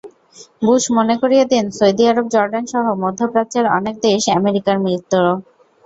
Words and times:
Bush 0.61 0.83
মনে 0.97 1.15
করিয়ে 1.21 1.45
দেন, 1.51 1.65
সৌদি 1.77 2.03
আরব, 2.11 2.25
জর্ডানসহ 2.33 2.85
মধ্যপ্রাচ্যের 3.03 3.65
অনেক 3.77 3.95
দেশ 4.07 4.21
আমেরিকার 4.39 4.77
মিত্র। 4.85 5.15